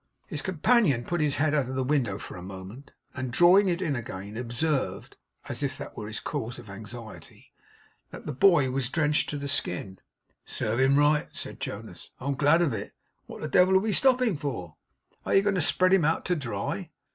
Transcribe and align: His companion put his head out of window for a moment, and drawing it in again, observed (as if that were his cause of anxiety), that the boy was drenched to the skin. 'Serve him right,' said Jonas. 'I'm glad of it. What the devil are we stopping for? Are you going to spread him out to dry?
His 0.25 0.41
companion 0.41 1.03
put 1.03 1.21
his 1.21 1.35
head 1.35 1.53
out 1.53 1.69
of 1.69 1.87
window 1.87 2.17
for 2.17 2.35
a 2.35 2.41
moment, 2.41 2.89
and 3.13 3.29
drawing 3.31 3.69
it 3.69 3.83
in 3.83 3.95
again, 3.95 4.35
observed 4.35 5.15
(as 5.47 5.61
if 5.61 5.77
that 5.77 5.95
were 5.95 6.07
his 6.07 6.19
cause 6.19 6.57
of 6.57 6.71
anxiety), 6.71 7.53
that 8.09 8.25
the 8.25 8.33
boy 8.33 8.71
was 8.71 8.89
drenched 8.89 9.29
to 9.29 9.37
the 9.37 9.47
skin. 9.47 9.99
'Serve 10.43 10.79
him 10.79 10.95
right,' 10.97 11.29
said 11.35 11.59
Jonas. 11.59 12.09
'I'm 12.19 12.33
glad 12.33 12.63
of 12.63 12.73
it. 12.73 12.93
What 13.27 13.41
the 13.41 13.47
devil 13.47 13.75
are 13.75 13.79
we 13.79 13.93
stopping 13.93 14.35
for? 14.35 14.75
Are 15.23 15.35
you 15.35 15.43
going 15.43 15.53
to 15.53 15.61
spread 15.61 15.93
him 15.93 16.03
out 16.03 16.25
to 16.25 16.35
dry? 16.35 16.89